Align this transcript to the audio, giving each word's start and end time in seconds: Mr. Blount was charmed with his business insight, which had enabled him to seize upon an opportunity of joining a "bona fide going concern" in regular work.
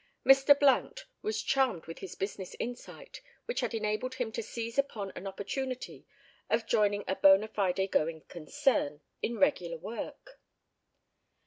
Mr. 0.25 0.59
Blount 0.59 1.05
was 1.21 1.43
charmed 1.43 1.85
with 1.85 1.99
his 1.99 2.15
business 2.15 2.55
insight, 2.57 3.21
which 3.45 3.59
had 3.59 3.75
enabled 3.75 4.15
him 4.15 4.31
to 4.31 4.41
seize 4.41 4.79
upon 4.79 5.11
an 5.11 5.27
opportunity 5.27 6.07
of 6.49 6.65
joining 6.65 7.03
a 7.07 7.15
"bona 7.15 7.47
fide 7.47 7.87
going 7.91 8.21
concern" 8.21 9.01
in 9.21 9.37
regular 9.37 9.77
work. 9.77 10.41